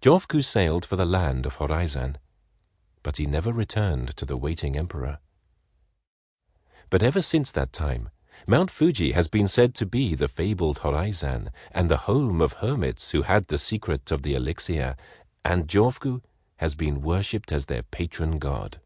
Jofuku 0.00 0.40
sailed 0.42 0.86
for 0.86 0.96
the 0.96 1.04
land 1.04 1.44
of 1.44 1.56
Horaizan, 1.56 2.16
but 3.02 3.18
he 3.18 3.26
never 3.26 3.52
returned 3.52 4.16
to 4.16 4.24
the 4.24 4.34
waiting 4.38 4.78
Emperor; 4.78 5.18
but 6.88 7.02
ever 7.02 7.20
since 7.20 7.52
that 7.52 7.70
time 7.74 8.08
Mount 8.46 8.70
Fuji 8.70 9.12
has 9.12 9.28
been 9.28 9.46
said 9.46 9.74
to 9.74 9.84
be 9.84 10.14
the 10.14 10.26
fabled 10.26 10.78
Horaizan 10.78 11.50
and 11.70 11.90
the 11.90 11.98
home 12.08 12.40
of 12.40 12.54
hermits 12.54 13.10
who 13.10 13.20
had 13.24 13.48
the 13.48 13.58
secret 13.58 14.10
of 14.10 14.22
the 14.22 14.32
elixir, 14.32 14.96
and 15.44 15.68
Jofuku 15.68 16.22
has 16.56 16.74
been 16.74 17.02
worshiped 17.02 17.52
as 17.52 17.66
their 17.66 17.82
patron 17.82 18.38
god. 18.38 18.80